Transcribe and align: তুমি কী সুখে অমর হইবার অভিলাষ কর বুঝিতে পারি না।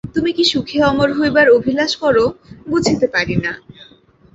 তুমি 0.15 0.31
কী 0.37 0.43
সুখে 0.51 0.77
অমর 0.83 1.09
হইবার 1.19 1.47
অভিলাষ 1.57 1.91
কর 2.01 2.15
বুঝিতে 2.67 3.07
পারি 3.07 3.35
না। 3.45 3.51